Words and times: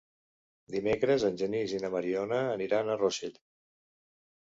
Dimecres 0.75 1.27
en 1.29 1.37
Genís 1.43 1.77
i 1.77 1.83
na 1.85 1.93
Mariona 1.99 2.43
aniran 2.57 2.93
a 2.93 2.99
Rossell. 3.07 3.41